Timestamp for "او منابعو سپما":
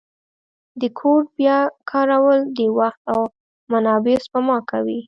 3.13-4.57